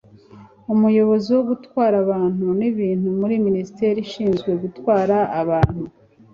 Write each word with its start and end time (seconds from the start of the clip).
Umuyobozi 0.73 1.27
wo 1.35 1.43
Gutwara 1.49 1.95
Abantu 2.03 2.45
n 2.59 2.61
Ibintu 2.71 3.07
muri 3.19 3.35
Minisiteri 3.45 3.97
ishinzwe 4.05 4.49
Gutwara 4.61 5.17
Abantu 5.41 5.83